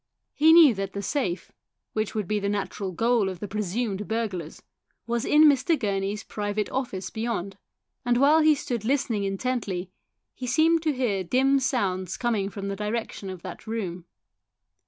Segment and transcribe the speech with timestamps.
[0.33, 1.51] He knew that the safe,
[1.93, 4.63] which would be the natural goal of the presumed burglars,
[5.05, 5.77] was in Mr.
[5.77, 7.55] Gurney's private office beyond,
[8.03, 9.91] and while he stood listening intently
[10.33, 14.05] he seemed to hear dim sounds coming from the direction of that room.